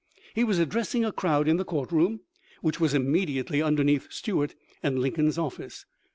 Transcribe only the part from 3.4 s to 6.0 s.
underneath Stuart and Lincoln's offlce.